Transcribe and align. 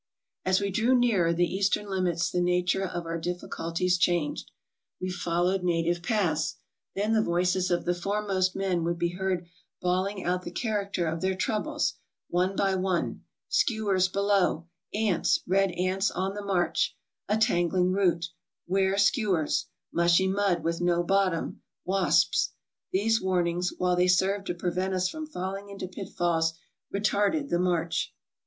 As 0.45 0.59
we 0.59 0.71
drew 0.71 0.97
nearer 0.97 1.31
the 1.31 1.45
eastern 1.45 1.87
limits 1.87 2.31
the 2.31 2.41
nature 2.41 2.83
of 2.87 3.05
our 3.05 3.19
difficulties 3.19 3.99
changed. 3.99 4.49
We 4.99 5.11
followed 5.11 5.61
native 5.63 6.01
paths. 6.01 6.55
Then 6.95 7.13
the 7.13 7.21
voices 7.21 7.69
of 7.69 7.85
the 7.85 7.93
foremost 7.93 8.55
men 8.55 8.83
would 8.83 8.97
be 8.97 9.09
heard 9.09 9.45
bawling 9.79 10.23
out 10.25 10.41
the 10.41 10.49
character 10.49 11.05
of 11.05 11.21
their 11.21 11.35
troubles, 11.35 11.99
one 12.29 12.55
by 12.55 12.73
one:" 12.73 13.25
Skewers 13.59 14.07
below," 14.07 14.65
"Ants— 14.91 15.41
red 15.47 15.69
ants 15.73 16.09
on 16.09 16.33
the 16.33 16.43
march," 16.43 16.97
"A 17.29 17.37
tangling 17.37 17.91
root," 17.91 18.25
"'Ware 18.65 18.97
skewers," 18.97 19.67
"Mushy 19.93 20.27
mud, 20.27 20.63
with 20.63 20.81
no 20.81 21.03
bottom," 21.03 21.45
•'Wasps. 21.85 22.53
''These 22.91 23.21
warnings, 23.21 23.71
while 23.77 23.95
they 23.95 24.07
served 24.07 24.47
to 24.47 24.55
prevent 24.55 24.95
us 24.95 25.07
from 25.09 25.27
falling 25.27 25.69
into 25.69 25.87
pitfalls, 25.87 26.55
retarded 26.91 27.49
the 27.49 27.59
march. 27.59 28.15